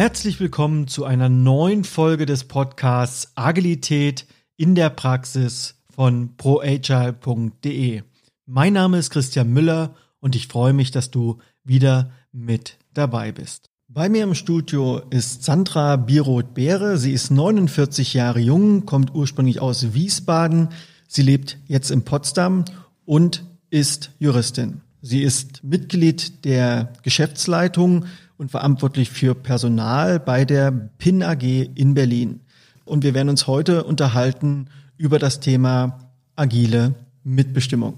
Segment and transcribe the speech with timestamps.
[0.00, 4.26] Herzlich willkommen zu einer neuen Folge des Podcasts Agilität
[4.56, 8.00] in der Praxis von proagile.de.
[8.46, 13.68] Mein Name ist Christian Müller und ich freue mich, dass du wieder mit dabei bist.
[13.88, 16.96] Bei mir im Studio ist Sandra Biroth-Behre.
[16.96, 20.70] Sie ist 49 Jahre jung, kommt ursprünglich aus Wiesbaden.
[21.08, 22.64] Sie lebt jetzt in Potsdam
[23.04, 24.80] und ist Juristin.
[25.02, 28.06] Sie ist Mitglied der Geschäftsleitung
[28.40, 31.42] und verantwortlich für Personal bei der PIN AG
[31.74, 32.40] in Berlin.
[32.86, 35.98] Und wir werden uns heute unterhalten über das Thema
[36.36, 37.96] agile Mitbestimmung.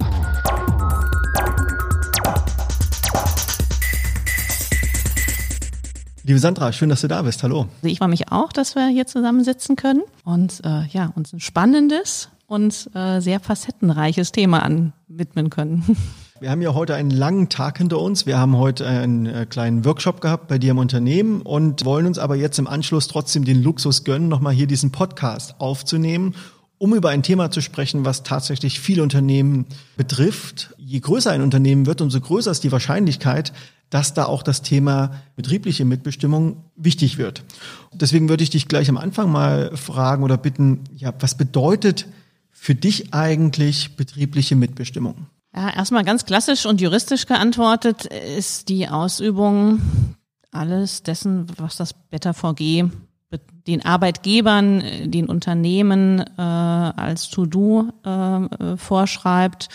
[6.25, 7.45] Liebe Sandra, schön, dass du da bist.
[7.45, 7.69] Hallo.
[7.83, 12.31] Ich freue mich auch, dass wir hier zusammensitzen können und äh, ja, uns ein spannendes
[12.49, 15.97] und äh, sehr facettenreiches Thema anwidmen können.
[16.43, 18.27] Wir haben ja heute einen langen Tag hinter uns.
[18.27, 22.19] Wir haben heute einen äh, kleinen Workshop gehabt bei dir im Unternehmen und wollen uns
[22.19, 26.35] aber jetzt im Anschluss trotzdem den Luxus gönnen, nochmal hier diesen Podcast aufzunehmen,
[26.79, 30.75] um über ein Thema zu sprechen, was tatsächlich viele Unternehmen betrifft.
[30.79, 33.53] Je größer ein Unternehmen wird, umso größer ist die Wahrscheinlichkeit,
[33.91, 37.45] dass da auch das Thema betriebliche Mitbestimmung wichtig wird.
[37.93, 42.09] Deswegen würde ich dich gleich am Anfang mal fragen oder bitten, ja, was bedeutet
[42.51, 45.29] für dich eigentlich betriebliche Mitbestimmung?
[45.55, 49.81] Ja, erstmal ganz klassisch und juristisch geantwortet ist die Ausübung
[50.51, 52.85] alles dessen, was das Better VG
[53.67, 59.69] den Arbeitgebern, den Unternehmen äh, als To-Do äh, vorschreibt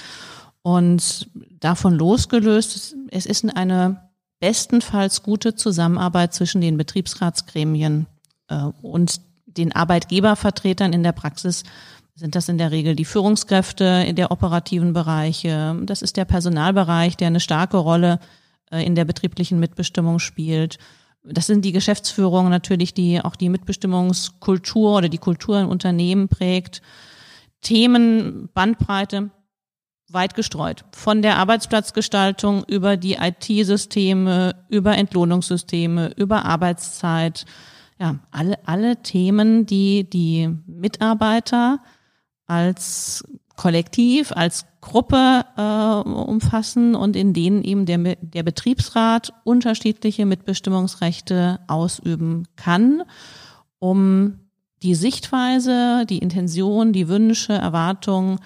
[0.61, 8.05] und davon losgelöst, es ist eine bestenfalls gute Zusammenarbeit zwischen den Betriebsratsgremien
[8.49, 11.63] äh, und den Arbeitgebervertretern in der Praxis
[12.17, 15.79] sind das in der Regel die Führungskräfte in der operativen Bereiche.
[15.83, 18.19] Das ist der Personalbereich, der eine starke Rolle
[18.71, 20.79] äh, in der betrieblichen Mitbestimmung spielt.
[21.23, 26.81] Das sind die Geschäftsführungen natürlich, die auch die Mitbestimmungskultur oder die Kultur in Unternehmen prägt.
[27.61, 29.29] Themen, Bandbreite,
[30.09, 30.85] weit gestreut.
[30.93, 37.45] Von der Arbeitsplatzgestaltung über die IT-Systeme, über Entlohnungssysteme, über Arbeitszeit.
[37.99, 41.79] Ja, alle, alle Themen, die die Mitarbeiter
[42.47, 43.23] als
[43.55, 52.47] Kollektiv, als Gruppe äh, umfassen und in denen eben der, der Betriebsrat unterschiedliche Mitbestimmungsrechte ausüben
[52.55, 53.03] kann,
[53.79, 54.39] um
[54.83, 58.39] die Sichtweise, die Intention, die Wünsche, Erwartungen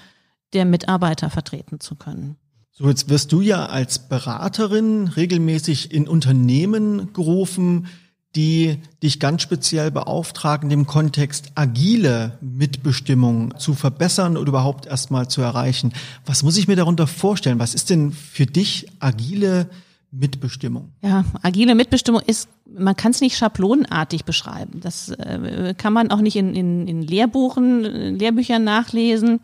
[0.54, 2.38] der Mitarbeiter vertreten zu können.
[2.72, 7.88] So, jetzt wirst du ja als Beraterin regelmäßig in Unternehmen gerufen,
[8.36, 15.42] die dich ganz speziell beauftragen, dem Kontext agile Mitbestimmung zu verbessern oder überhaupt erstmal zu
[15.42, 15.94] erreichen.
[16.26, 17.60] Was muss ich mir darunter vorstellen?
[17.60, 19.70] Was ist denn für dich agile
[20.12, 20.94] Mitbestimmung?
[21.02, 24.80] Ja, agile Mitbestimmung ist, man kann es nicht schablonenartig beschreiben.
[24.82, 29.42] Das äh, kann man auch nicht in, in, in Lehrbuchen, in Lehrbüchern nachlesen.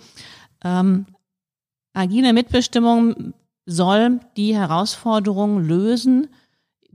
[0.63, 1.05] Ähm,
[1.93, 3.33] agile Mitbestimmung
[3.65, 6.29] soll die Herausforderungen lösen,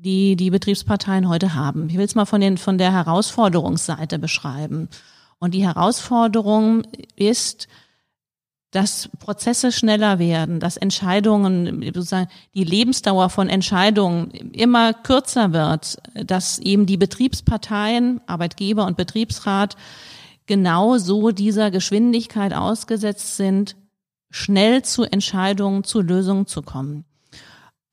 [0.02, 1.88] die die Betriebsparteien heute haben.
[1.88, 4.88] Ich will es mal von, den, von der Herausforderungsseite beschreiben.
[5.38, 6.82] Und die Herausforderung
[7.14, 7.68] ist,
[8.72, 16.58] dass Prozesse schneller werden, dass Entscheidungen, sozusagen die Lebensdauer von Entscheidungen immer kürzer wird, dass
[16.58, 19.76] eben die Betriebsparteien, Arbeitgeber und Betriebsrat
[20.46, 23.76] genau so dieser Geschwindigkeit ausgesetzt sind,
[24.30, 27.04] schnell zu Entscheidungen, zu Lösungen zu kommen.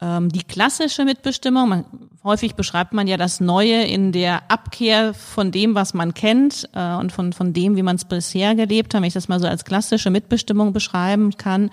[0.02, 1.86] Ähm, die klassische Mitbestimmung, man,
[2.24, 6.96] häufig beschreibt man ja das Neue in der Abkehr von dem, was man kennt äh,
[6.96, 9.48] und von, von dem, wie man es bisher gelebt hat, wenn ich das mal so
[9.48, 11.70] als klassische Mitbestimmung beschreiben kann.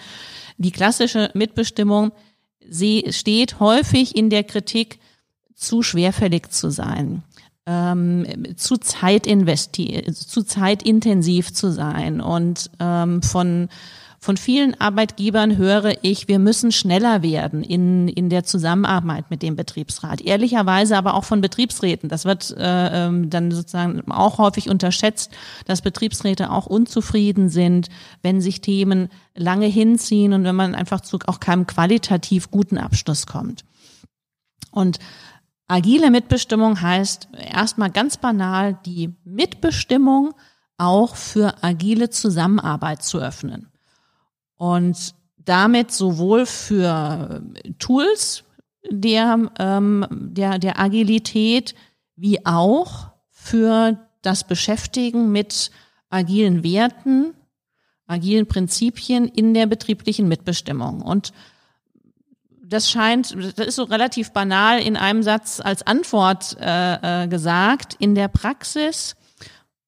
[0.59, 2.13] Die klassische Mitbestimmung
[2.69, 4.99] sie steht häufig in der Kritik,
[5.55, 7.23] zu schwerfällig zu sein.
[7.69, 13.69] Ähm, zu zeitinvesti zu zeitintensiv zu sein und ähm, von
[14.27, 19.55] von vielen Arbeitgebern höre ich, wir müssen schneller werden in, in der Zusammenarbeit mit dem
[19.55, 20.21] Betriebsrat.
[20.21, 22.09] Ehrlicherweise aber auch von Betriebsräten.
[22.09, 25.31] Das wird äh, ähm, dann sozusagen auch häufig unterschätzt,
[25.67, 27.89] dass Betriebsräte auch unzufrieden sind,
[28.23, 33.29] wenn sich Themen lange hinziehen und wenn man einfach zu auch keinem qualitativ guten Abschluss
[33.29, 33.65] kommt.
[34.73, 34.99] Und
[35.69, 40.35] agile Mitbestimmung heißt erstmal ganz banal, die Mitbestimmung
[40.79, 43.69] auch für agile Zusammenarbeit zu öffnen
[44.57, 47.43] und damit sowohl für
[47.79, 48.45] Tools
[48.91, 51.75] der, ähm, der, der Agilität
[52.17, 55.71] wie auch für das Beschäftigen mit
[56.09, 57.35] agilen Werten,
[58.07, 61.03] agilen Prinzipien in der betrieblichen Mitbestimmung.
[61.03, 61.33] Und
[62.65, 67.95] das scheint, das ist so relativ banal in einem Satz als Antwort äh, äh, gesagt.
[67.99, 69.15] In der Praxis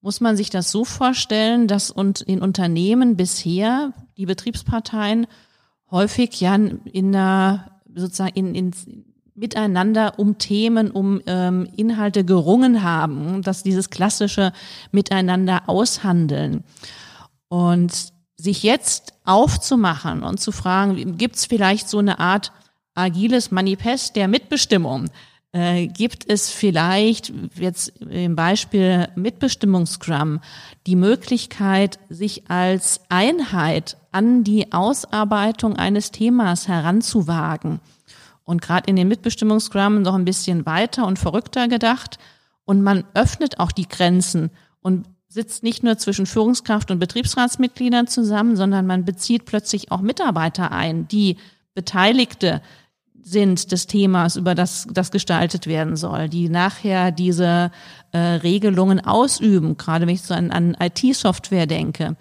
[0.01, 5.27] muss man sich das so vorstellen, dass und in Unternehmen bisher die Betriebsparteien
[5.91, 8.73] häufig ja in einer sozusagen in, in
[9.39, 14.51] miteinander um Themen, um ähm, Inhalte gerungen haben, dass dieses klassische
[14.91, 16.63] Miteinander aushandeln.
[17.47, 22.51] Und sich jetzt aufzumachen und zu fragen, gibt es vielleicht so eine Art
[22.95, 25.09] agiles Manifest der Mitbestimmung?
[25.51, 30.41] Äh, gibt es vielleicht jetzt im Beispiel Mitbestimmungsscrum
[30.85, 37.79] die Möglichkeit, sich als Einheit an die Ausarbeitung eines Themas heranzuwagen?
[38.43, 42.19] Und gerade in den Mitbestimmungsscrum noch ein bisschen weiter und verrückter gedacht.
[42.65, 48.55] Und man öffnet auch die Grenzen und sitzt nicht nur zwischen Führungskraft und Betriebsratsmitgliedern zusammen,
[48.55, 51.37] sondern man bezieht plötzlich auch Mitarbeiter ein, die
[51.73, 52.61] Beteiligte
[53.29, 57.71] sind des Themas, über das das gestaltet werden soll, die nachher diese
[58.11, 62.15] äh, Regelungen ausüben, gerade wenn ich so an, an IT-Software denke,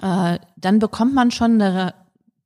[0.00, 1.94] äh, dann bekommt man schon eine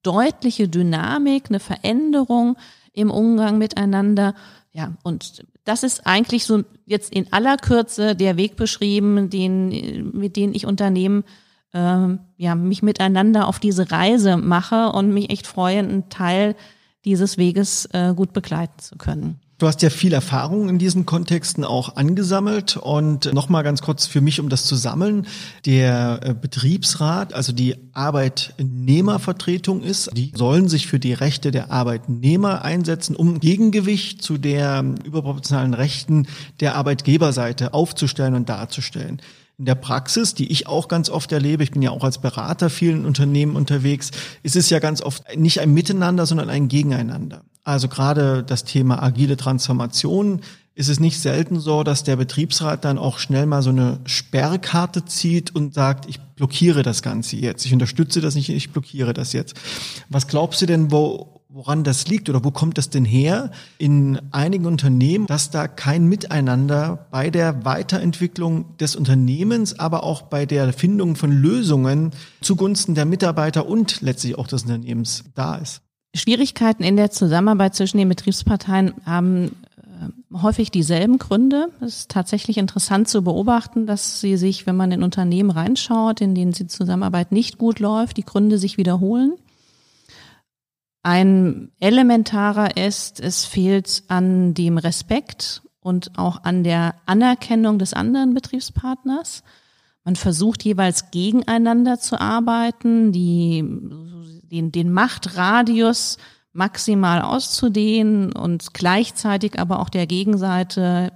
[0.03, 2.57] deutliche Dynamik, eine Veränderung
[2.93, 4.35] im Umgang miteinander.
[4.73, 10.37] Ja, und das ist eigentlich so jetzt in aller Kürze der Weg beschrieben, den, mit
[10.37, 11.25] dem ich Unternehmen
[11.75, 16.55] ähm, ja, mich miteinander auf diese Reise mache und mich echt freue, einen Teil
[17.05, 19.41] dieses Weges äh, gut begleiten zu können.
[19.63, 24.21] Du hast ja viel Erfahrung in diesen Kontexten auch angesammelt und nochmal ganz kurz für
[24.21, 25.29] mich, um das zu sammeln.
[25.67, 32.65] Der äh, Betriebsrat, also die Arbeitnehmervertretung ist, die sollen sich für die Rechte der Arbeitnehmer
[32.65, 36.27] einsetzen, um Gegengewicht zu der überproportionalen Rechten
[36.59, 39.23] der Arbeitgeberseite aufzustellen und darzustellen
[39.63, 42.69] in der Praxis, die ich auch ganz oft erlebe, ich bin ja auch als Berater
[42.69, 44.11] vielen Unternehmen unterwegs,
[44.43, 47.45] ist es ja ganz oft nicht ein Miteinander, sondern ein Gegeneinander.
[47.63, 50.41] Also gerade das Thema agile Transformation
[50.75, 55.05] ist es nicht selten so, dass der Betriebsrat dann auch schnell mal so eine Sperrkarte
[55.05, 59.33] zieht und sagt, ich blockiere das Ganze jetzt, ich unterstütze das nicht, ich blockiere das
[59.33, 59.55] jetzt.
[60.09, 64.19] Was glaubst du denn, wo, woran das liegt oder wo kommt das denn her in
[64.31, 70.73] einigen Unternehmen, dass da kein Miteinander bei der Weiterentwicklung des Unternehmens, aber auch bei der
[70.73, 75.83] Findung von Lösungen zugunsten der Mitarbeiter und letztlich auch des Unternehmens da ist?
[76.15, 81.69] Schwierigkeiten in der Zusammenarbeit zwischen den Betriebsparteien haben äh, häufig dieselben Gründe.
[81.81, 86.35] Es ist tatsächlich interessant zu beobachten, dass sie sich, wenn man in Unternehmen reinschaut, in
[86.35, 89.35] denen die Zusammenarbeit nicht gut läuft, die Gründe sich wiederholen.
[91.03, 98.35] Ein elementarer ist, es fehlt an dem Respekt und auch an der Anerkennung des anderen
[98.35, 99.43] Betriebspartners.
[100.05, 103.65] Man versucht jeweils gegeneinander zu arbeiten, die,
[104.45, 106.19] den, den Machtradius
[106.53, 111.13] maximal auszudehnen und gleichzeitig aber auch der Gegenseite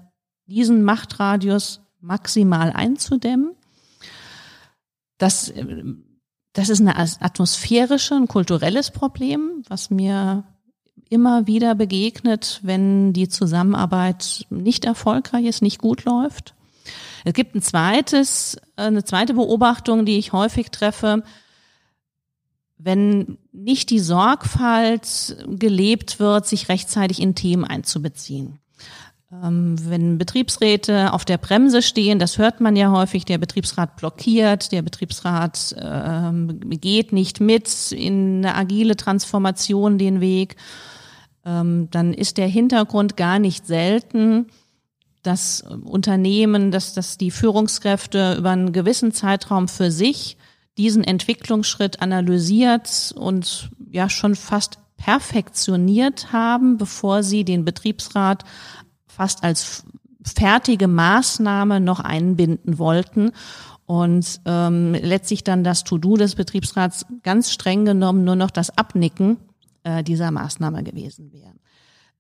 [0.47, 3.55] diesen Machtradius maximal einzudämmen.
[5.19, 5.53] Das
[6.57, 10.45] das ist ein atmosphärische, ein kulturelles Problem, was mir
[11.11, 16.55] immer wieder begegnet, wenn die Zusammenarbeit nicht erfolgreich ist, nicht gut läuft.
[17.27, 21.25] Es gibt ein zweites, eine zweite Beobachtung, die ich häufig treffe.
[22.79, 28.61] Wenn nicht die Sorgfalt gelebt wird, sich rechtzeitig in Themen einzubeziehen.
[29.33, 34.71] Ähm, wenn Betriebsräte auf der Bremse stehen, das hört man ja häufig, der Betriebsrat blockiert,
[34.71, 40.57] der Betriebsrat ähm, geht nicht mit in eine agile Transformation den Weg,
[41.45, 44.47] ähm, dann ist der Hintergrund gar nicht selten,
[45.25, 50.37] dass Unternehmen, dass, dass die Führungskräfte über einen gewissen Zeitraum für sich
[50.79, 58.45] diesen Entwicklungsschritt analysiert und ja schon fast perfektioniert haben, bevor sie den Betriebsrat
[59.17, 59.85] fast als
[60.23, 63.33] fertige Maßnahme noch einbinden wollten
[63.87, 69.39] und ähm, letztlich dann das To-Do des Betriebsrats ganz streng genommen nur noch das Abnicken
[69.85, 71.53] äh, dieser Maßnahme gewesen wäre.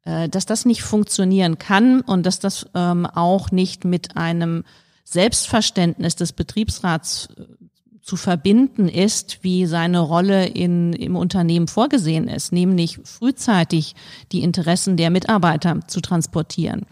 [0.04, 4.62] Äh, dass das nicht funktionieren kann und dass das ähm, auch nicht mit einem
[5.04, 7.44] Selbstverständnis des Betriebsrats äh,
[8.06, 13.96] zu verbinden ist, wie seine Rolle in, im Unternehmen vorgesehen ist, nämlich frühzeitig
[14.30, 16.86] die Interessen der Mitarbeiter zu transportieren,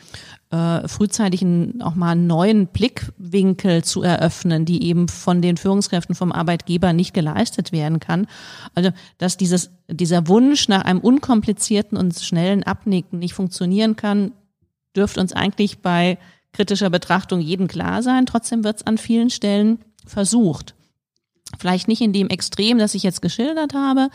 [0.51, 1.47] äh, frühzeitig
[1.79, 7.15] auch mal einen neuen Blickwinkel zu eröffnen, die eben von den Führungskräften vom Arbeitgeber nicht
[7.15, 8.27] geleistet werden kann.
[8.75, 14.33] Also, dass dieses, dieser Wunsch nach einem unkomplizierten und schnellen Abnicken nicht funktionieren kann,
[14.97, 16.19] dürfte uns eigentlich bei
[16.53, 18.27] kritischer Betrachtung jedem klar sein.
[18.27, 20.75] Trotzdem wird es an vielen Stellen versucht.
[21.59, 24.09] Vielleicht nicht in dem Extrem, das ich jetzt geschildert habe,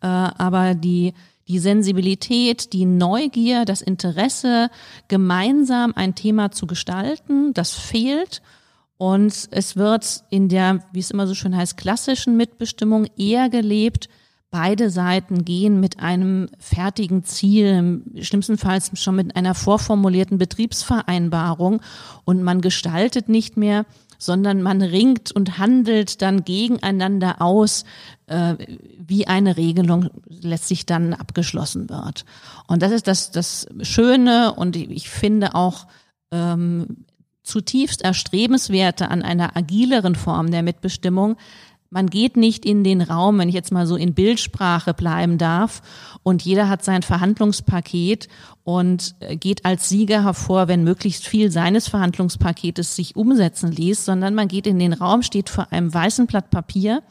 [0.00, 1.14] äh, aber die,
[1.48, 4.70] die Sensibilität, die Neugier, das Interesse,
[5.08, 8.42] gemeinsam ein Thema zu gestalten, das fehlt.
[8.96, 14.08] Und es wird in der, wie es immer so schön heißt, klassischen Mitbestimmung eher gelebt,
[14.52, 21.80] beide Seiten gehen mit einem fertigen Ziel, schlimmstenfalls schon mit einer vorformulierten Betriebsvereinbarung
[22.24, 23.86] und man gestaltet nicht mehr,
[24.22, 27.84] sondern man ringt und handelt dann gegeneinander aus,
[28.26, 28.54] äh,
[28.98, 32.24] wie eine Regelung letztlich dann abgeschlossen wird.
[32.68, 35.88] Und das ist das, das Schöne und ich finde auch
[36.30, 37.04] ähm,
[37.42, 41.36] zutiefst erstrebenswerte an einer agileren Form der Mitbestimmung,
[41.92, 45.82] man geht nicht in den Raum, wenn ich jetzt mal so in Bildsprache bleiben darf,
[46.22, 48.28] und jeder hat sein Verhandlungspaket
[48.64, 54.34] und äh, geht als Sieger hervor, wenn möglichst viel seines Verhandlungspaketes sich umsetzen ließ, sondern
[54.34, 57.02] man geht in den Raum, steht vor einem weißen Blatt Papier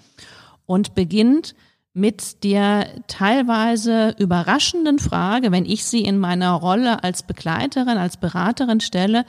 [0.65, 1.53] und beginnt
[1.93, 8.79] mit der teilweise überraschenden Frage, wenn ich sie in meiner Rolle als Begleiterin, als Beraterin
[8.79, 9.25] stelle,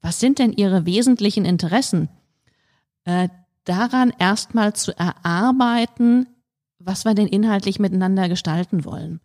[0.00, 2.08] was sind denn Ihre wesentlichen Interessen?
[3.04, 3.28] Äh,
[3.68, 6.26] daran erstmal zu erarbeiten,
[6.78, 9.20] was wir denn inhaltlich miteinander gestalten wollen.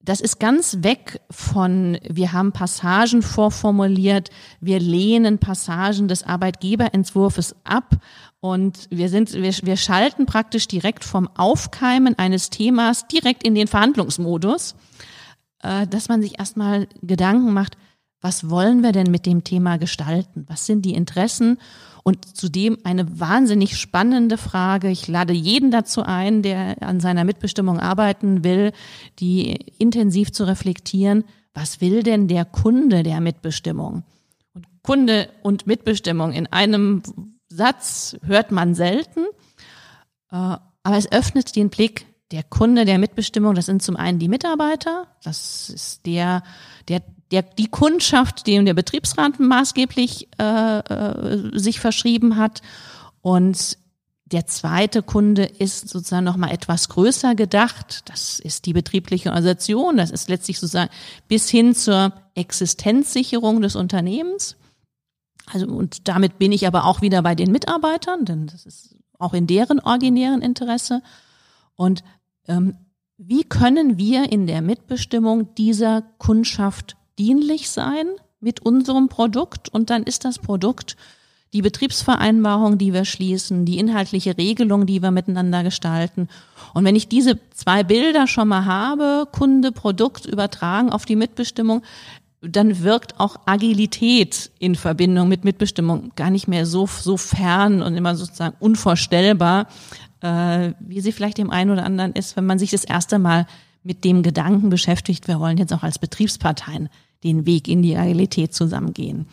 [0.00, 4.28] Das ist ganz weg von, wir haben Passagen vorformuliert,
[4.60, 7.96] wir lehnen Passagen des Arbeitgeberentwurfs ab
[8.40, 13.66] und wir sind, wir, wir schalten praktisch direkt vom Aufkeimen eines Themas direkt in den
[13.66, 14.74] Verhandlungsmodus,
[15.62, 17.78] äh, dass man sich erstmal Gedanken macht,
[18.24, 20.46] was wollen wir denn mit dem Thema gestalten?
[20.48, 21.58] Was sind die Interessen?
[22.04, 24.88] Und zudem eine wahnsinnig spannende Frage.
[24.88, 28.72] Ich lade jeden dazu ein, der an seiner Mitbestimmung arbeiten will,
[29.18, 31.24] die intensiv zu reflektieren.
[31.52, 34.04] Was will denn der Kunde der Mitbestimmung?
[34.54, 37.02] Und Kunde und Mitbestimmung in einem
[37.50, 39.26] Satz hört man selten.
[40.30, 44.28] Äh, aber es öffnet den Blick der Kunde der Mitbestimmung, das sind zum einen die
[44.28, 46.42] Mitarbeiter, das ist der,
[46.88, 47.02] der
[47.34, 52.62] der, die Kundschaft, dem der Betriebsrat maßgeblich äh, äh, sich verschrieben hat.
[53.22, 53.76] Und
[54.26, 58.02] der zweite Kunde ist sozusagen noch mal etwas größer gedacht.
[58.08, 59.96] Das ist die betriebliche Organisation.
[59.96, 60.90] Das ist letztlich sozusagen
[61.26, 64.54] bis hin zur Existenzsicherung des Unternehmens.
[65.52, 69.34] Also, und damit bin ich aber auch wieder bei den Mitarbeitern, denn das ist auch
[69.34, 71.02] in deren originären Interesse.
[71.74, 72.04] Und
[72.46, 72.76] ähm,
[73.16, 78.06] wie können wir in der Mitbestimmung dieser Kundschaft dienlich sein
[78.40, 80.96] mit unserem Produkt und dann ist das Produkt
[81.54, 86.28] die Betriebsvereinbarung, die wir schließen, die inhaltliche Regelung, die wir miteinander gestalten.
[86.74, 91.82] Und wenn ich diese zwei Bilder schon mal habe, Kunde, Produkt übertragen auf die Mitbestimmung,
[92.42, 97.96] dann wirkt auch Agilität in Verbindung mit Mitbestimmung gar nicht mehr so, so fern und
[97.96, 99.68] immer sozusagen unvorstellbar,
[100.20, 103.46] äh, wie sie vielleicht dem einen oder anderen ist, wenn man sich das erste Mal
[103.84, 106.88] mit dem Gedanken beschäftigt, wir wollen jetzt auch als Betriebsparteien
[107.22, 109.26] den Weg in die Realität zusammengehen.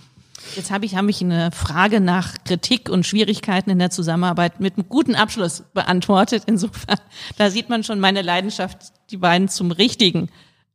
[0.55, 4.77] Jetzt habe ich, habe ich eine Frage nach Kritik und Schwierigkeiten in der Zusammenarbeit mit
[4.77, 6.43] einem guten Abschluss beantwortet.
[6.48, 6.98] Insofern,
[7.38, 8.77] da sieht man schon meine Leidenschaft,
[9.12, 10.29] die beiden zum richtigen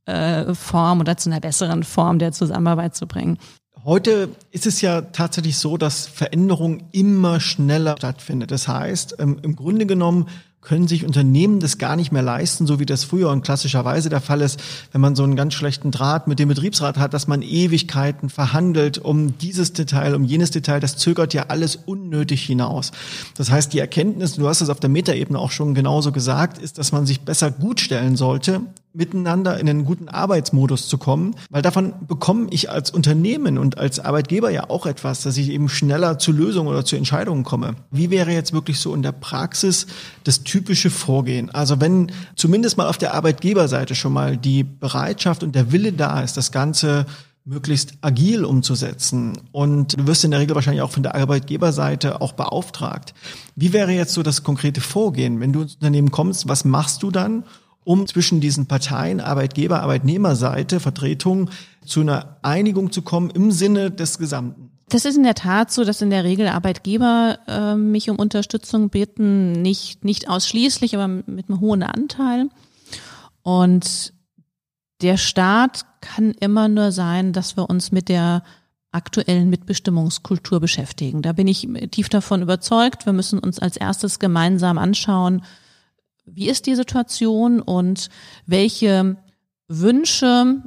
[0.07, 3.39] äh, Form oder zu einer besseren Form der Zusammenarbeit zu bringen.
[3.85, 8.51] Heute ist es ja tatsächlich so, dass Veränderung immer schneller stattfindet.
[8.51, 10.29] Das heißt, ähm, im Grunde genommen
[10.67, 14.21] können sich Unternehmen das gar nicht mehr leisten, so wie das früher und klassischerweise der
[14.21, 17.41] Fall ist, wenn man so einen ganz schlechten Draht mit dem Betriebsrat hat, dass man
[17.41, 20.81] Ewigkeiten verhandelt um dieses Detail, um jenes Detail.
[20.81, 22.91] Das zögert ja alles unnötig hinaus.
[23.37, 26.79] Das heißt, die Erkenntnis, du hast es auf der Metaebene auch schon genauso gesagt, ist,
[26.79, 28.63] dass man sich besser gut stellen sollte,
[28.97, 34.01] miteinander in einen guten Arbeitsmodus zu kommen, weil davon bekomme ich als Unternehmen und als
[34.01, 37.77] Arbeitgeber ja auch etwas, dass ich eben schneller zu Lösungen oder zu Entscheidungen komme.
[37.91, 39.87] Wie wäre jetzt wirklich so in der Praxis
[40.25, 41.51] das typische Vorgehen?
[41.51, 46.23] Also wenn zumindest mal auf der Arbeitgeberseite schon mal die Bereitschaft und der Wille da
[46.23, 47.07] ist, das Ganze
[47.45, 49.39] möglichst agil umzusetzen.
[49.53, 53.15] Und du wirst in der Regel wahrscheinlich auch von der Arbeitgeberseite auch beauftragt.
[53.55, 55.39] Wie wäre jetzt so das konkrete Vorgehen?
[55.39, 57.45] Wenn du ins Unternehmen kommst, was machst du dann?
[57.87, 61.51] Um zwischen diesen Parteien, Arbeitgeber, Arbeitnehmerseite, Vertretung
[61.85, 64.73] zu einer Einigung zu kommen im Sinne des Gesamten.
[64.89, 68.91] Das ist in der Tat so, dass in der Regel Arbeitgeber äh, mich um Unterstützung
[68.91, 72.49] bitten, nicht, nicht ausschließlich, aber mit einem hohen Anteil.
[73.43, 74.13] Und
[75.01, 78.43] der Staat kann immer nur sein, dass wir uns mit der
[78.91, 81.23] aktuellen Mitbestimmungskultur beschäftigen.
[81.23, 83.07] Da bin ich tief davon überzeugt.
[83.07, 85.43] Wir müssen uns als erstes gemeinsam anschauen,
[86.27, 88.11] wie ist die Situation und
[88.47, 89.17] welche
[89.69, 90.63] Wünsche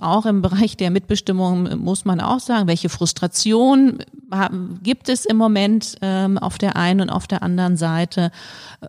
[0.00, 3.98] auch im Bereich der Mitbestimmung muss man auch sagen, welche Frustration
[4.82, 8.30] gibt es im Moment ähm, auf der einen und auf der anderen Seite,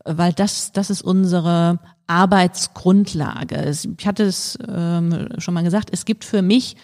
[0.06, 3.70] weil das, das ist unsere Arbeitsgrundlage.
[3.70, 6.78] Ich hatte es ähm, schon mal gesagt, es gibt für mich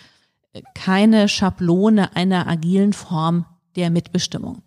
[0.76, 3.46] keine Schablone einer agilen Form
[3.78, 4.62] der Mitbestimmung.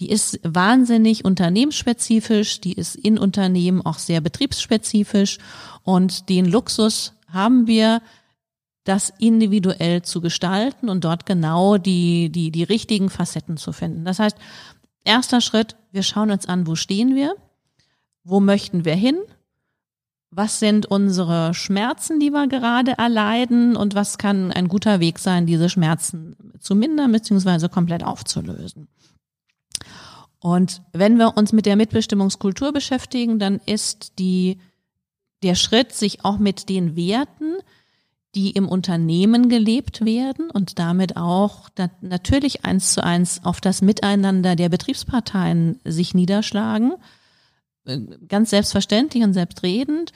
[0.00, 5.38] Die ist wahnsinnig unternehmensspezifisch, die ist in Unternehmen auch sehr betriebsspezifisch
[5.82, 8.02] und den Luxus haben wir,
[8.84, 14.04] das individuell zu gestalten und dort genau die, die, die richtigen Facetten zu finden.
[14.04, 14.36] Das heißt,
[15.04, 17.34] erster Schritt, wir schauen uns an, wo stehen wir,
[18.24, 19.18] wo möchten wir hin,
[20.30, 25.46] was sind unsere Schmerzen, die wir gerade erleiden und was kann ein guter Weg sein,
[25.46, 27.68] diese Schmerzen zu mindern bzw.
[27.68, 28.88] komplett aufzulösen.
[30.40, 34.58] Und wenn wir uns mit der Mitbestimmungskultur beschäftigen, dann ist die,
[35.42, 37.56] der Schritt, sich auch mit den Werten,
[38.34, 41.68] die im Unternehmen gelebt werden und damit auch
[42.00, 46.94] natürlich eins zu eins auf das Miteinander der Betriebsparteien sich niederschlagen.
[48.28, 50.12] Ganz selbstverständlich und selbstredend.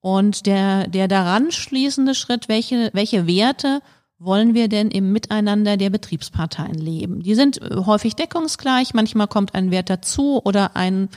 [0.00, 3.80] Und der, der daran schließende Schritt, welche, welche Werte
[4.18, 7.22] wollen wir denn im Miteinander der Betriebsparteien leben?
[7.22, 8.94] Die sind häufig deckungsgleich.
[8.94, 11.08] Manchmal kommt ein Wert dazu oder ein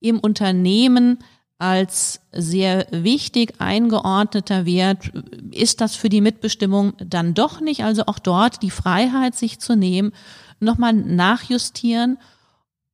[0.00, 1.18] im Unternehmen
[1.58, 5.12] als sehr wichtig eingeordneter Wert
[5.50, 7.84] ist das für die Mitbestimmung dann doch nicht.
[7.84, 10.12] Also auch dort die Freiheit, sich zu nehmen,
[10.60, 12.18] nochmal nachjustieren,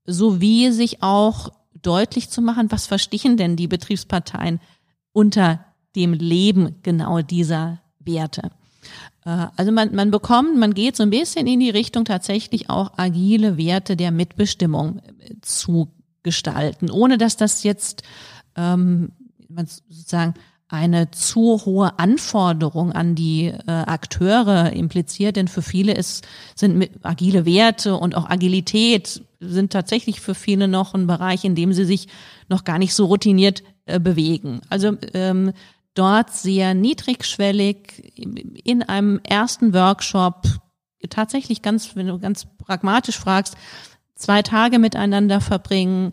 [0.04, 1.50] sowie sich auch
[1.82, 4.60] deutlich zu machen, was verstehen denn die Betriebsparteien
[5.12, 5.64] unter
[5.96, 8.50] dem Leben genau dieser Werte.
[9.30, 12.92] Äh, also man, man bekommt, man geht so ein bisschen in die Richtung tatsächlich auch
[12.96, 15.00] agile Werte der Mitbestimmung
[15.40, 15.88] zu
[16.22, 18.02] gestalten, ohne dass das jetzt
[18.56, 19.12] ähm,
[19.88, 20.34] sozusagen
[20.68, 27.44] eine zu hohe Anforderung an die äh, Akteure impliziert, denn für viele ist, sind agile
[27.44, 32.06] Werte und auch Agilität sind tatsächlich für viele noch ein Bereich, in dem sie sich
[32.48, 34.60] noch gar nicht so routiniert äh, bewegen.
[34.68, 35.52] Also ähm,
[35.94, 38.12] dort sehr niedrigschwellig
[38.64, 40.46] in einem ersten Workshop
[41.08, 43.56] tatsächlich ganz, wenn du ganz pragmatisch fragst,
[44.14, 46.12] zwei Tage miteinander verbringen,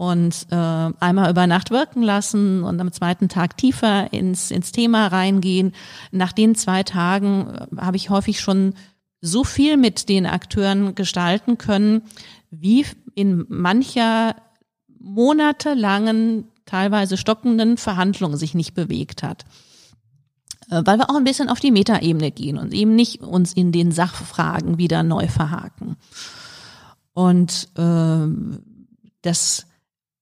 [0.00, 5.08] und äh, einmal über Nacht wirken lassen und am zweiten Tag tiefer ins, ins Thema
[5.08, 5.72] reingehen.
[6.10, 8.72] Nach den zwei Tagen äh, habe ich häufig schon
[9.20, 12.00] so viel mit den Akteuren gestalten können,
[12.50, 14.36] wie in mancher
[14.98, 19.44] monatelangen, teilweise stockenden Verhandlungen sich nicht bewegt hat.
[20.70, 23.72] Äh, weil wir auch ein bisschen auf die Metaebene gehen und eben nicht uns in
[23.72, 25.96] den Sachfragen wieder neu verhaken.
[27.12, 28.26] Und äh,
[29.22, 29.66] das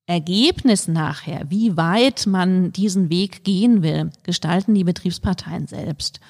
[0.06, 6.20] Ergebnis nachher, wie weit man diesen Weg gehen will, gestalten die Betriebsparteien selbst.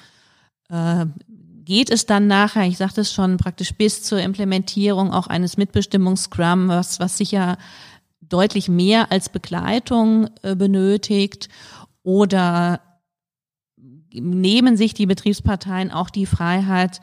[0.69, 1.05] Äh,
[1.63, 6.67] geht es dann nachher, ich sagte es schon, praktisch bis zur Implementierung auch eines Mitbestimmungsscrum,
[6.67, 7.57] was, was sicher
[8.29, 11.49] deutlich mehr als Begleitung äh, benötigt
[12.03, 12.81] oder
[14.11, 17.01] nehmen sich die Betriebsparteien auch die Freiheit,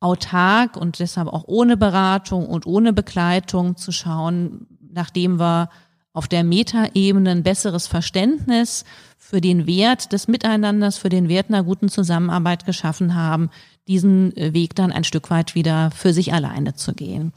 [0.00, 5.70] autark und deshalb auch ohne Beratung und ohne Begleitung zu schauen, nachdem wir
[6.12, 8.84] auf der Metaebene ein besseres Verständnis
[9.16, 13.48] für den Wert des Miteinanders, für den Wert einer guten Zusammenarbeit geschaffen haben,
[13.88, 17.32] diesen Weg dann ein Stück weit wieder für sich alleine zu gehen.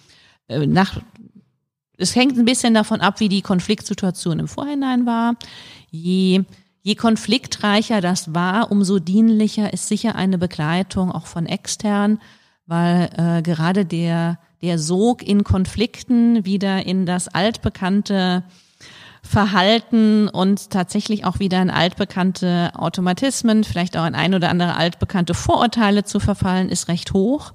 [0.47, 0.99] Äh, nach,
[1.97, 5.36] es hängt ein bisschen davon ab, wie die Konfliktsituation im Vorhinein war.
[5.89, 6.43] Je,
[6.81, 12.19] je konfliktreicher das war, umso dienlicher ist sicher eine Begleitung auch von extern,
[12.65, 18.43] weil äh, gerade der der Sog in Konflikten wieder in das altbekannte
[19.21, 25.33] Verhalten und tatsächlich auch wieder in altbekannte Automatismen, vielleicht auch in ein oder andere altbekannte
[25.33, 27.53] Vorurteile zu verfallen, ist recht hoch.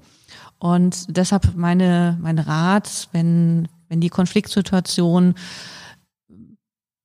[0.58, 5.34] Und deshalb meine, mein Rat, wenn, wenn die Konfliktsituation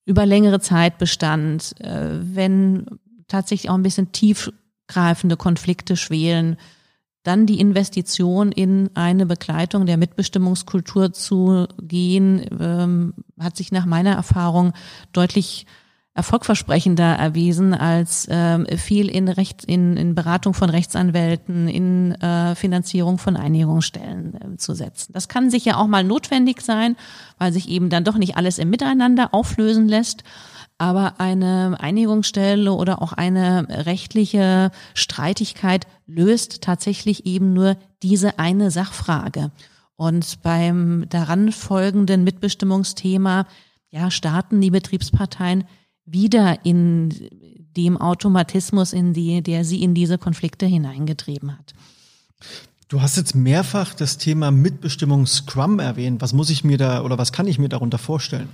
[0.05, 2.85] über längere Zeit bestand, äh, wenn
[3.27, 6.55] tatsächlich auch ein bisschen tiefgreifende Konflikte schwelen,
[7.23, 14.13] dann die Investition in eine Begleitung der Mitbestimmungskultur zu gehen, ähm, hat sich nach meiner
[14.13, 14.71] Erfahrung
[15.11, 15.65] deutlich
[16.17, 23.19] erfolgversprechender erwiesen als ähm, viel in, Recht, in, in Beratung von Rechtsanwälten, in äh, Finanzierung
[23.19, 25.13] von Einigungsstellen äh, zu setzen.
[25.13, 26.95] Das kann sicher auch mal notwendig sein,
[27.37, 30.23] weil sich eben dann doch nicht alles im Miteinander auflösen lässt.
[30.79, 39.51] Aber eine Einigungsstelle oder auch eine rechtliche Streitigkeit löst tatsächlich eben nur diese eine Sachfrage.
[39.95, 43.45] Und beim daran folgenden Mitbestimmungsthema,
[43.89, 45.63] ja, starten die Betriebsparteien
[46.07, 47.29] wieder in
[47.75, 51.73] dem Automatismus, in die, der sie in diese Konflikte hineingetrieben hat.
[52.87, 56.21] Du hast jetzt mehrfach das Thema Mitbestimmung Scrum erwähnt.
[56.21, 58.49] Was muss ich mir da oder was kann ich mir darunter vorstellen?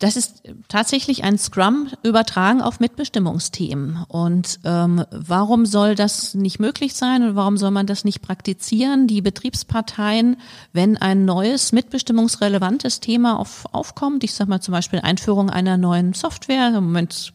[0.00, 4.04] Das ist tatsächlich ein Scrum übertragen auf Mitbestimmungsthemen.
[4.08, 9.06] Und ähm, warum soll das nicht möglich sein und warum soll man das nicht praktizieren?
[9.06, 10.36] Die Betriebsparteien,
[10.72, 16.12] wenn ein neues mitbestimmungsrelevantes Thema auf, aufkommt, ich sage mal zum Beispiel Einführung einer neuen
[16.12, 17.32] Software, im Moment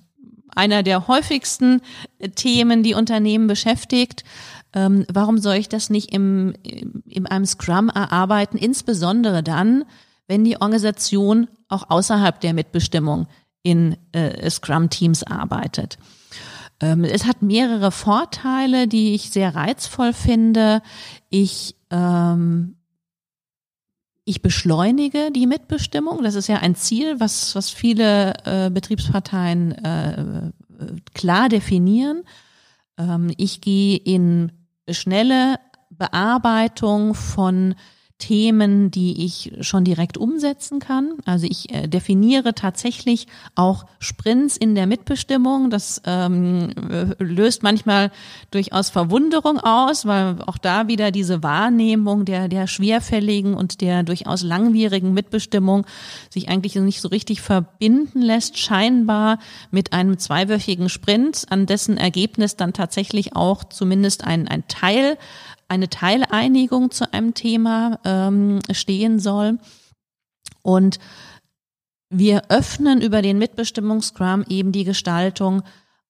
[0.54, 1.82] einer der häufigsten
[2.36, 4.26] Themen, die Unternehmen beschäftigt,
[4.74, 9.86] ähm, warum soll ich das nicht im, in einem Scrum erarbeiten, insbesondere dann,
[10.28, 13.28] wenn die Organisation auch außerhalb der Mitbestimmung
[13.64, 15.98] in äh, Scrum-Teams arbeitet.
[16.82, 20.82] Ähm, es hat mehrere Vorteile, die ich sehr reizvoll finde.
[21.30, 22.76] Ich ähm,
[24.30, 26.22] ich beschleunige die Mitbestimmung.
[26.22, 30.52] Das ist ja ein Ziel, was, was viele äh, Betriebsparteien äh,
[31.16, 32.24] klar definieren.
[33.00, 34.52] Ähm, ich gehe in
[34.88, 35.56] schnelle
[35.90, 37.74] Bearbeitung von
[38.20, 41.14] Themen, die ich schon direkt umsetzen kann.
[41.26, 45.70] Also ich äh, definiere tatsächlich auch Sprints in der Mitbestimmung.
[45.70, 48.12] Das ähm, äh, löst manchmal
[48.52, 54.44] durchaus Verwunderung aus, weil auch da wieder diese Wahrnehmung der, der schwerfälligen und der durchaus
[54.44, 55.86] langwierigen Mitbestimmung
[56.30, 59.40] sich eigentlich nicht so richtig verbinden lässt, scheinbar
[59.72, 65.18] mit einem zweiwöchigen Sprint, an dessen Ergebnis dann tatsächlich auch zumindest ein, ein Teil
[65.70, 69.60] eine Teileinigung zu einem Thema ähm, stehen soll.
[70.62, 71.00] Und
[72.10, 75.62] wir öffnen über den Mitbestimmungsscrum eben die Gestaltung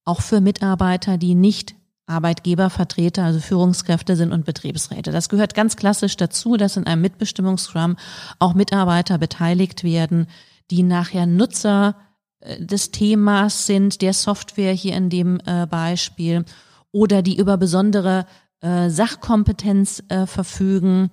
[0.06, 1.76] auch für Mitarbeiter, die nicht
[2.08, 5.12] Arbeitgebervertreter, also Führungskräfte sind und Betriebsräte.
[5.12, 7.98] Das gehört ganz klassisch dazu, dass in einem Mitbestimmungsscrum
[8.40, 10.28] auch Mitarbeiter beteiligt werden,
[10.72, 11.96] die nachher Nutzer
[12.40, 16.46] äh, des Themas sind, der Software hier in dem äh, Beispiel
[16.92, 18.26] oder die über besondere
[18.62, 21.10] äh, Sachkompetenz äh, verfügen.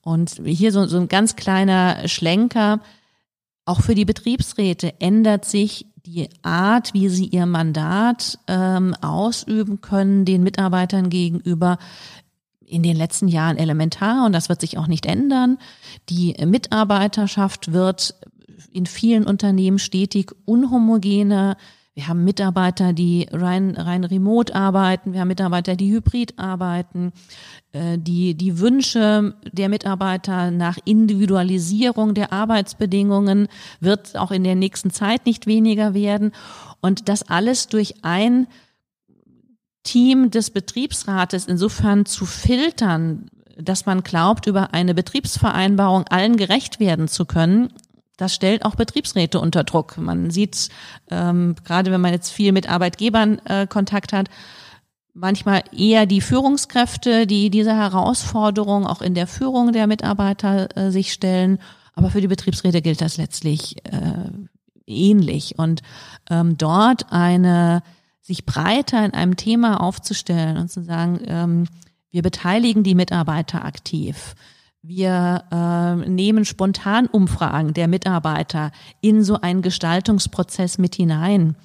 [0.00, 2.80] Und hier so, so ein ganz kleiner Schlenker.
[3.64, 10.26] Auch für die Betriebsräte ändert sich die Art, wie sie ihr Mandat ähm, ausüben können,
[10.26, 11.78] den Mitarbeitern gegenüber
[12.66, 15.58] in den letzten Jahren elementar und das wird sich auch nicht ändern.
[16.08, 18.14] Die Mitarbeiterschaft wird
[18.72, 21.56] in vielen Unternehmen stetig unhomogener.
[21.94, 25.12] Wir haben Mitarbeiter, die rein, rein remote arbeiten.
[25.12, 27.12] Wir haben Mitarbeiter, die hybrid arbeiten.
[27.72, 33.46] Äh, die, die Wünsche der Mitarbeiter nach Individualisierung der Arbeitsbedingungen
[33.78, 36.32] wird auch in der nächsten Zeit nicht weniger werden.
[36.80, 38.48] Und das alles durch ein
[39.84, 47.06] Team des Betriebsrates insofern zu filtern, dass man glaubt, über eine Betriebsvereinbarung allen gerecht werden
[47.06, 47.72] zu können,
[48.16, 49.98] das stellt auch Betriebsräte unter Druck.
[49.98, 50.68] Man sieht,
[51.10, 54.28] ähm, gerade wenn man jetzt viel mit Arbeitgebern äh, Kontakt hat,
[55.14, 61.12] manchmal eher die Führungskräfte, die diese Herausforderung auch in der Führung der Mitarbeiter äh, sich
[61.12, 61.58] stellen.
[61.94, 64.30] Aber für die Betriebsräte gilt das letztlich äh,
[64.86, 65.58] ähnlich.
[65.58, 65.82] Und
[66.30, 67.82] ähm, dort eine
[68.20, 71.66] sich breiter in einem Thema aufzustellen und zu sagen, ähm,
[72.10, 74.34] wir beteiligen die Mitarbeiter aktiv.
[74.86, 78.70] Wir äh, nehmen spontan Umfragen der Mitarbeiter
[79.00, 81.56] in so einen Gestaltungsprozess mit hinein.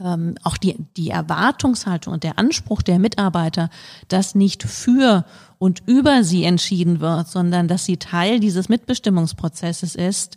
[0.00, 3.68] Ähm, auch die, die Erwartungshaltung und der Anspruch der Mitarbeiter,
[4.08, 5.26] dass nicht für
[5.58, 10.36] und über sie entschieden wird, sondern dass sie Teil dieses Mitbestimmungsprozesses ist,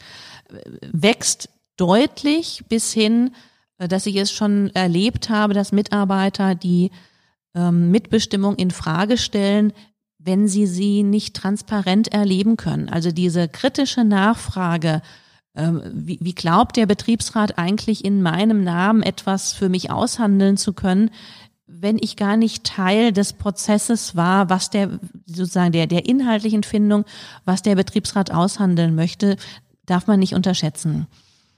[0.92, 3.32] wächst deutlich bis hin,
[3.78, 6.92] äh, dass ich es schon erlebt habe, dass Mitarbeiter, die
[7.56, 9.72] ähm, Mitbestimmung in Frage stellen,
[10.28, 12.90] wenn sie sie nicht transparent erleben können.
[12.90, 15.02] Also diese kritische Nachfrage,
[15.56, 20.74] ähm, wie, wie glaubt der Betriebsrat eigentlich in meinem Namen etwas für mich aushandeln zu
[20.74, 21.10] können,
[21.66, 27.06] wenn ich gar nicht Teil des Prozesses war, was der sozusagen der der inhaltlichen Findung,
[27.46, 29.38] was der Betriebsrat aushandeln möchte,
[29.86, 31.08] darf man nicht unterschätzen.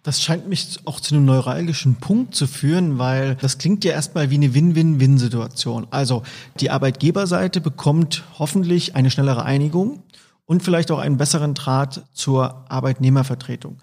[0.04, 4.30] Das scheint mich auch zu einem neuralgischen Punkt zu führen, weil das klingt ja erstmal
[4.30, 5.88] wie eine Win-Win-Win-Situation.
[5.92, 6.24] Also
[6.60, 10.04] die Arbeitgeberseite bekommt hoffentlich eine schnellere Einigung
[10.46, 13.78] und vielleicht auch einen besseren Draht zur Arbeitnehmervertretung.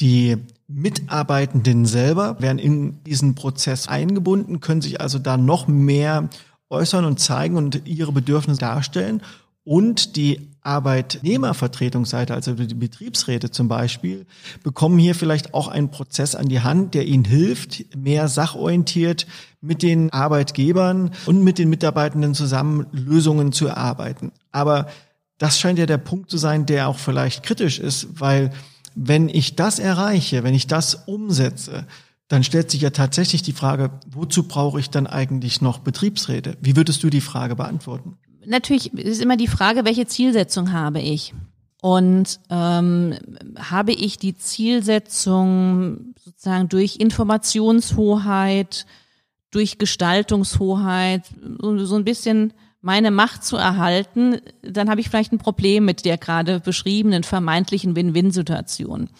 [0.00, 6.28] Die Mitarbeitenden selber werden in diesen Prozess eingebunden, können sich also da noch mehr
[6.68, 9.22] äußern und zeigen und ihre Bedürfnisse darstellen.
[9.70, 14.26] Und die Arbeitnehmervertretungsseite, also die Betriebsräte zum Beispiel,
[14.64, 19.28] bekommen hier vielleicht auch einen Prozess an die Hand, der ihnen hilft, mehr sachorientiert
[19.60, 24.32] mit den Arbeitgebern und mit den Mitarbeitenden zusammen Lösungen zu erarbeiten.
[24.50, 24.88] Aber
[25.38, 28.50] das scheint ja der Punkt zu sein, der auch vielleicht kritisch ist, weil
[28.96, 31.86] wenn ich das erreiche, wenn ich das umsetze,
[32.26, 36.56] dann stellt sich ja tatsächlich die Frage, wozu brauche ich dann eigentlich noch Betriebsräte?
[36.60, 38.16] Wie würdest du die Frage beantworten?
[38.46, 41.34] Natürlich ist immer die Frage, welche Zielsetzung habe ich?
[41.82, 43.14] Und ähm,
[43.58, 48.86] habe ich die Zielsetzung sozusagen durch Informationshoheit,
[49.50, 51.22] durch Gestaltungshoheit,
[51.60, 56.04] so, so ein bisschen meine Macht zu erhalten, dann habe ich vielleicht ein Problem mit
[56.04, 59.10] der gerade beschriebenen vermeintlichen Win-Win-Situation.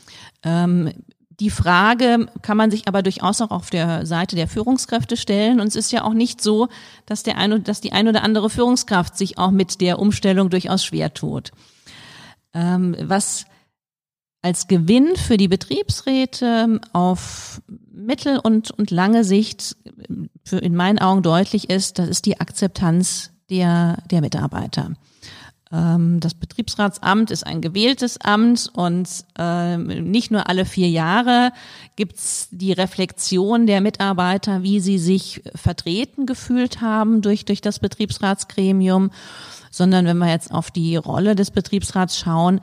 [0.42, 0.92] Ähm,
[1.40, 5.58] die Frage kann man sich aber durchaus auch auf der Seite der Führungskräfte stellen.
[5.58, 6.68] Und es ist ja auch nicht so,
[7.06, 10.84] dass, der eine, dass die ein oder andere Führungskraft sich auch mit der Umstellung durchaus
[10.84, 11.50] schwer tut.
[12.52, 13.46] Ähm, was
[14.42, 19.76] als Gewinn für die Betriebsräte auf mittel- und, und lange Sicht
[20.44, 24.92] für in meinen Augen deutlich ist, das ist die Akzeptanz der, der Mitarbeiter.
[25.72, 31.52] Ähm, das Betriebsratsamt ist ein gewähltes Amt und ähm, nicht nur alle vier Jahre
[31.96, 39.10] gibt's die Reflexion der Mitarbeiter, wie sie sich vertreten gefühlt haben durch, durch das Betriebsratsgremium,
[39.70, 42.60] sondern wenn wir jetzt auf die Rolle des Betriebsrats schauen,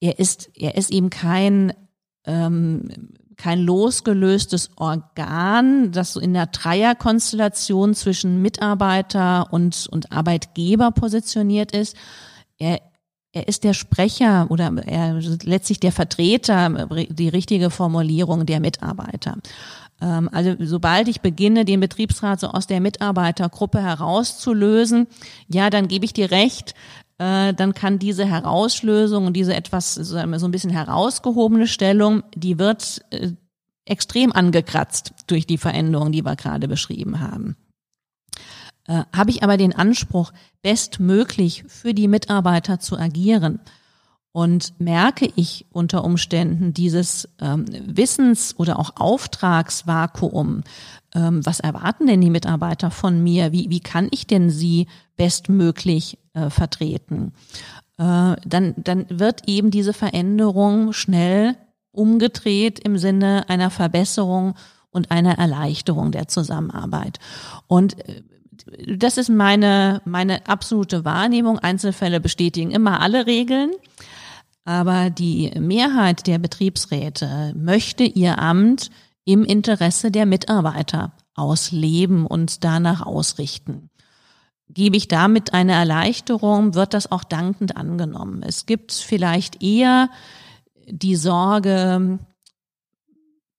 [0.00, 1.72] er ist, er ist eben kein
[2.26, 2.88] ähm,
[3.36, 11.96] kein losgelöstes Organ, das so in der Dreierkonstellation zwischen Mitarbeiter und, und Arbeitgeber positioniert ist.
[12.58, 12.80] Er,
[13.32, 19.36] er ist der Sprecher oder er letztlich der Vertreter, die richtige Formulierung der Mitarbeiter.
[20.02, 25.06] Ähm, also sobald ich beginne, den Betriebsrat so aus der Mitarbeitergruppe herauszulösen,
[25.48, 26.74] ja, dann gebe ich dir recht,
[27.18, 33.02] äh, dann kann diese Herauslösung und diese etwas so ein bisschen herausgehobene Stellung, die wird
[33.10, 33.32] äh,
[33.84, 37.56] extrem angekratzt durch die Veränderungen, die wir gerade beschrieben haben.
[38.86, 43.60] Äh, Habe ich aber den Anspruch, bestmöglich für die Mitarbeiter zu agieren
[44.32, 50.62] und merke ich unter Umständen dieses ähm, Wissens- oder auch Auftragsvakuum,
[51.14, 53.52] ähm, was erwarten denn die Mitarbeiter von mir?
[53.52, 57.32] Wie, wie kann ich denn sie bestmöglich äh, vertreten?
[57.98, 61.56] Äh, dann, dann wird eben diese Veränderung schnell
[61.92, 64.54] umgedreht im Sinne einer Verbesserung
[64.90, 67.18] und einer Erleichterung der Zusammenarbeit.
[67.66, 68.22] Und äh,
[68.96, 71.58] das ist meine, meine absolute Wahrnehmung.
[71.58, 73.72] Einzelfälle bestätigen immer alle Regeln.
[74.64, 78.90] Aber die Mehrheit der Betriebsräte möchte ihr Amt
[79.24, 83.90] im Interesse der Mitarbeiter ausleben und danach ausrichten.
[84.68, 88.42] Gebe ich damit eine Erleichterung, wird das auch dankend angenommen.
[88.42, 90.08] Es gibt vielleicht eher
[90.86, 92.18] die Sorge,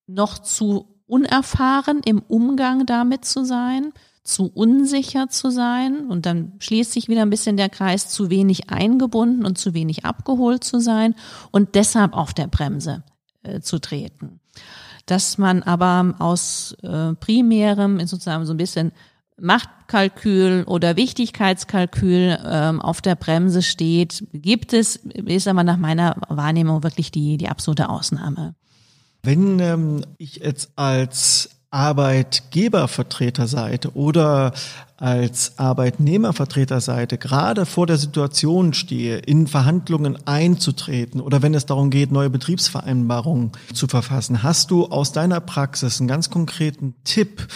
[0.06, 6.92] noch zu unerfahren im Umgang damit zu sein, zu unsicher zu sein und dann schließt
[6.92, 11.14] sich wieder ein bisschen der Kreis, zu wenig eingebunden und zu wenig abgeholt zu sein
[11.50, 13.02] und deshalb auf der Bremse
[13.42, 14.40] äh, zu treten.
[15.04, 18.92] Dass man aber aus äh, primärem, sozusagen so ein bisschen
[19.94, 26.82] Machtkalkül oder Wichtigkeitskalkül ähm, auf der Bremse steht, gibt es, ist aber nach meiner Wahrnehmung
[26.82, 28.54] wirklich die, die absolute Ausnahme.
[29.22, 34.52] Wenn ähm, ich jetzt als Arbeitgebervertreterseite oder
[34.96, 42.12] als Arbeitnehmervertreterseite gerade vor der Situation stehe, in Verhandlungen einzutreten oder wenn es darum geht,
[42.12, 47.48] neue Betriebsvereinbarungen zu verfassen, hast du aus deiner Praxis einen ganz konkreten Tipp,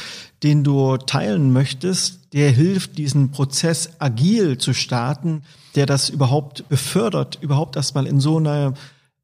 [0.42, 5.42] den du teilen möchtest, der hilft, diesen Prozess agil zu starten,
[5.76, 8.74] der das überhaupt befördert, überhaupt erstmal in so eine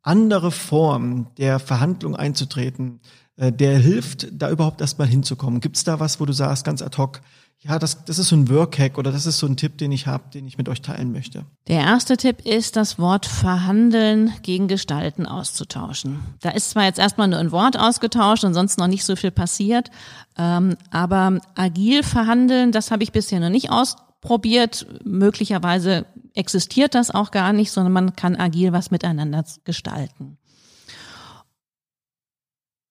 [0.02, 3.00] andere Form der Verhandlung einzutreten,
[3.36, 5.60] der hilft, da überhaupt erstmal hinzukommen.
[5.60, 7.20] Gibt es da was, wo du sagst, ganz ad hoc,
[7.66, 10.06] ja, das, das ist so ein Workhack oder das ist so ein Tipp, den ich
[10.06, 11.46] habe, den ich mit euch teilen möchte?
[11.66, 16.20] Der erste Tipp ist, das Wort verhandeln gegen Gestalten auszutauschen.
[16.42, 19.30] Da ist zwar jetzt erstmal nur ein Wort ausgetauscht und sonst noch nicht so viel
[19.30, 19.90] passiert,
[20.36, 24.86] ähm, aber agil verhandeln, das habe ich bisher noch nicht ausprobiert.
[25.02, 30.36] Möglicherweise existiert das auch gar nicht, sondern man kann agil was miteinander gestalten.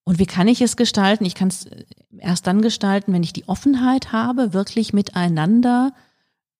[0.05, 1.25] Und wie kann ich es gestalten?
[1.25, 1.67] Ich kann es
[2.17, 5.93] erst dann gestalten, wenn ich die Offenheit habe, wirklich miteinander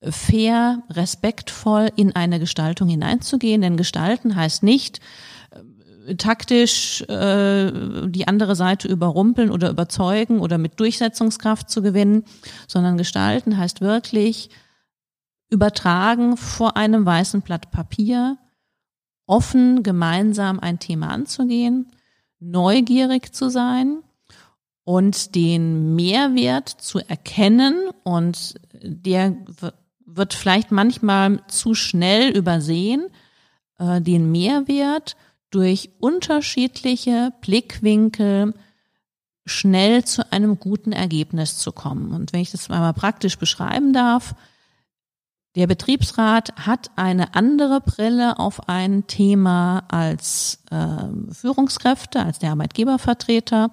[0.02, 3.62] fair, respektvoll in eine Gestaltung hineinzugehen.
[3.62, 5.00] Denn gestalten heißt nicht
[6.08, 7.72] äh, taktisch äh,
[8.08, 12.24] die andere Seite überrumpeln oder überzeugen oder mit Durchsetzungskraft zu gewinnen,
[12.68, 14.50] sondern gestalten heißt wirklich
[15.50, 18.38] übertragen vor einem weißen Blatt Papier,
[19.28, 21.92] offen gemeinsam ein Thema anzugehen
[22.44, 24.04] neugierig zu sein
[24.84, 29.36] und den Mehrwert zu erkennen und der
[30.06, 33.08] wird vielleicht manchmal zu schnell übersehen,
[33.80, 35.16] äh, den Mehrwert
[35.50, 38.54] durch unterschiedliche Blickwinkel
[39.46, 42.12] schnell zu einem guten Ergebnis zu kommen.
[42.12, 44.36] Und wenn ich das einmal praktisch beschreiben darf,
[45.56, 53.70] der Betriebsrat hat eine andere Brille auf ein Thema als äh, Führungskräfte, als der Arbeitgebervertreter.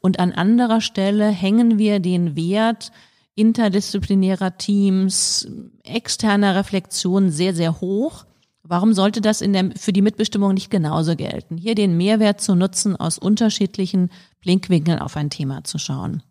[0.00, 2.92] Und an anderer Stelle hängen wir den Wert
[3.34, 5.48] interdisziplinärer Teams,
[5.82, 8.26] externer Reflexion sehr, sehr hoch.
[8.62, 11.56] Warum sollte das in der, für die Mitbestimmung nicht genauso gelten?
[11.56, 16.22] Hier den Mehrwert zu nutzen, aus unterschiedlichen Blinkwinkeln auf ein Thema zu schauen.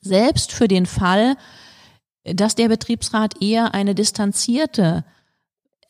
[0.00, 1.36] Selbst für den Fall,
[2.34, 5.04] dass der Betriebsrat eher eine distanzierte,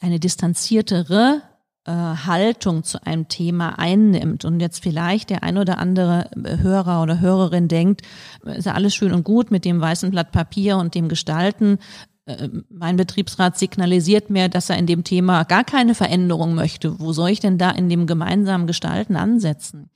[0.00, 1.42] eine distanziertere
[1.84, 7.20] äh, Haltung zu einem Thema einnimmt und jetzt vielleicht der ein oder andere Hörer oder
[7.20, 8.02] Hörerin denkt,
[8.44, 11.78] ist ja alles schön und gut mit dem weißen Blatt Papier und dem Gestalten.
[12.26, 17.00] Äh, mein Betriebsrat signalisiert mir, dass er in dem Thema gar keine Veränderung möchte.
[17.00, 19.90] Wo soll ich denn da in dem gemeinsamen Gestalten ansetzen?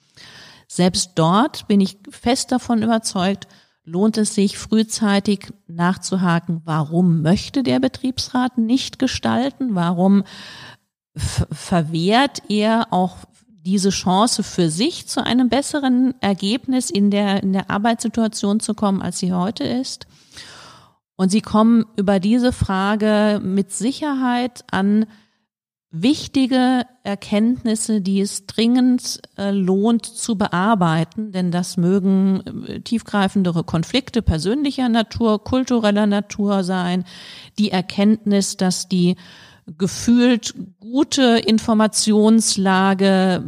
[0.69, 3.49] Selbst dort bin ich fest davon überzeugt,
[3.91, 9.75] lohnt es sich frühzeitig nachzuhaken, warum möchte der Betriebsrat nicht gestalten?
[9.75, 10.23] Warum
[11.17, 13.17] verwehrt er auch
[13.49, 19.03] diese Chance für sich zu einem besseren Ergebnis in der, in der Arbeitssituation zu kommen,
[19.03, 20.07] als sie heute ist?
[21.17, 25.07] Und sie kommen über diese Frage mit Sicherheit an
[25.91, 34.23] wichtige Erkenntnisse, die es dringend äh, lohnt zu bearbeiten, denn das mögen äh, tiefgreifendere Konflikte
[34.23, 37.05] persönlicher Natur, kultureller Natur sein,
[37.59, 39.17] die Erkenntnis, dass die
[39.79, 43.43] gefühlt gute Informationslage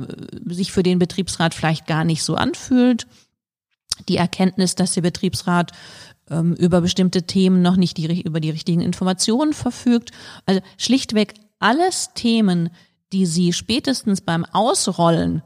[0.49, 3.07] äh, sich für den Betriebsrat vielleicht gar nicht so anfühlt,
[4.09, 5.71] die Erkenntnis, dass der Betriebsrat
[6.29, 10.11] ähm, über bestimmte Themen noch nicht die, über die richtigen Informationen verfügt.
[10.45, 12.71] Also schlichtweg alles Themen,
[13.13, 15.43] die Sie spätestens beim Ausrollen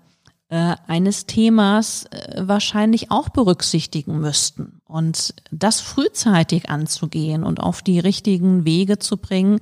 [0.49, 4.81] äh, eines Themas äh, wahrscheinlich auch berücksichtigen müssten.
[4.87, 9.59] Und das frühzeitig anzugehen und auf die richtigen Wege zu bringen,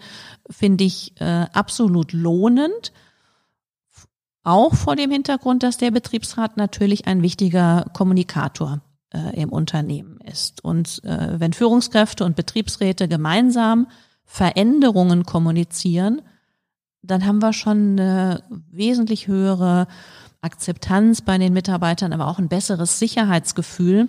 [0.51, 2.93] finde ich äh, absolut lohnend.
[4.43, 8.83] Auch vor dem Hintergrund, dass der Betriebsrat natürlich ein wichtiger Kommunikator
[9.15, 10.63] äh, im Unternehmen ist.
[10.63, 13.87] Und äh, wenn Führungskräfte und Betriebsräte gemeinsam
[14.27, 16.21] Veränderungen kommunizieren,
[17.05, 19.87] dann haben wir schon eine wesentlich höhere
[20.41, 24.09] Akzeptanz bei den Mitarbeitern, aber auch ein besseres Sicherheitsgefühl,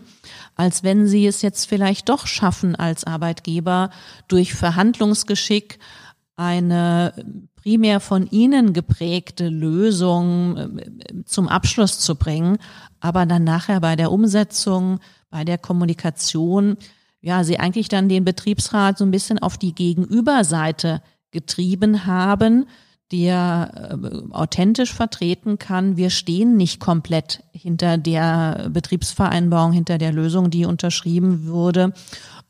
[0.56, 3.90] als wenn sie es jetzt vielleicht doch schaffen, als Arbeitgeber
[4.28, 5.80] durch Verhandlungsgeschick
[6.36, 7.14] eine
[7.56, 12.58] primär von ihnen geprägte Lösung äh, zum Abschluss zu bringen,
[13.00, 16.78] aber dann nachher bei der Umsetzung, bei der Kommunikation,
[17.22, 22.66] ja, sie eigentlich dann den Betriebsrat so ein bisschen auf die Gegenüberseite getrieben haben,
[23.12, 30.50] der äh, authentisch vertreten kann, wir stehen nicht komplett hinter der Betriebsvereinbarung, hinter der Lösung,
[30.50, 31.94] die unterschrieben wurde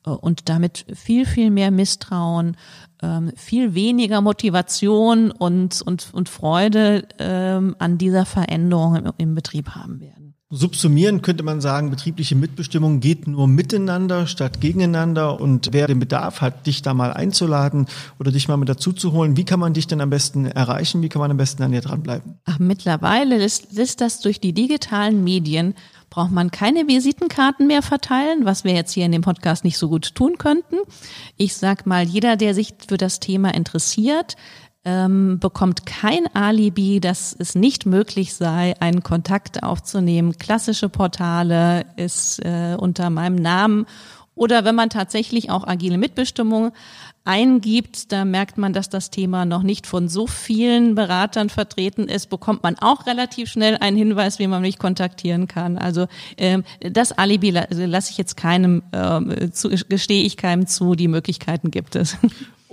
[0.06, 2.56] äh, und damit viel, viel mehr Misstrauen,
[3.02, 9.72] ähm, viel weniger Motivation und, und, und Freude ähm, an dieser Veränderung im, im Betrieb
[9.72, 10.35] haben werden.
[10.56, 15.42] Subsumieren könnte man sagen, betriebliche Mitbestimmung geht nur miteinander statt gegeneinander.
[15.42, 17.88] Und wer den Bedarf hat, dich da mal einzuladen
[18.20, 21.02] oder dich mal mit dazu zu holen, wie kann man dich denn am besten erreichen?
[21.02, 22.40] Wie kann man am besten an dir dranbleiben?
[22.46, 25.76] Ach, mittlerweile ist, ist das durch die digitalen Medien
[26.10, 29.90] braucht man keine Visitenkarten mehr verteilen, was wir jetzt hier in dem Podcast nicht so
[29.90, 30.78] gut tun könnten.
[31.36, 34.38] Ich sag mal, jeder, der sich für das Thema interessiert,
[34.86, 40.38] ähm, bekommt kein Alibi, dass es nicht möglich sei, einen Kontakt aufzunehmen.
[40.38, 43.86] Klassische Portale ist äh, unter meinem Namen
[44.36, 46.72] oder wenn man tatsächlich auch agile Mitbestimmung
[47.24, 52.30] eingibt, da merkt man, dass das Thema noch nicht von so vielen Beratern vertreten ist,
[52.30, 55.78] bekommt man auch relativ schnell einen Hinweis, wie man mich kontaktieren kann.
[55.78, 59.50] Also ähm, das Alibi lasse ich jetzt keinem, äh,
[59.90, 62.18] gestehe ich keinem zu, die Möglichkeiten gibt es.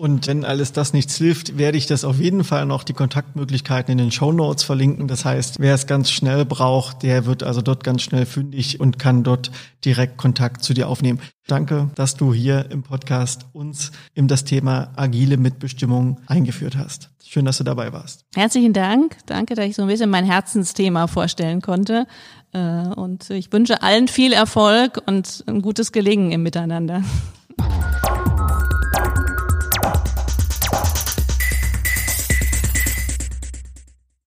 [0.02, 3.92] Und wenn alles das nichts hilft, werde ich das auf jeden Fall noch die Kontaktmöglichkeiten
[3.92, 5.06] in den Show Notes verlinken.
[5.06, 8.98] Das heißt, wer es ganz schnell braucht, der wird also dort ganz schnell fündig und
[8.98, 9.52] kann dort
[9.84, 11.20] direkt Kontakt zu dir aufnehmen.
[11.46, 17.10] Danke, dass du hier im Podcast uns in das Thema agile Mitbestimmung eingeführt hast.
[17.24, 18.24] Schön, dass du dabei warst.
[18.34, 19.18] Herzlichen Dank.
[19.26, 22.08] Danke, dass ich so ein bisschen mein Herzensthema vorstellen konnte.
[22.52, 27.04] Äh, und ich wünsche allen viel Erfolg und ein gutes Gelingen im Miteinander.